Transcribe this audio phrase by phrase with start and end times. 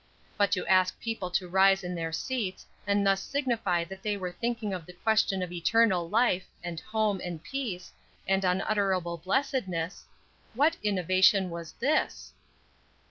[0.35, 4.31] But to ask people to rise in their seats, and thus signify that they were
[4.31, 7.91] thinking of the question of eternal life, and home, and peace,
[8.27, 10.05] and unutterable blessedness
[10.55, 12.33] what innovation was this?